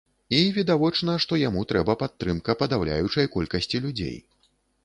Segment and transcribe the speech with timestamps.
[0.35, 4.17] І відавочна, што яму трэба падтрымка падаўляючай колькасці людзей.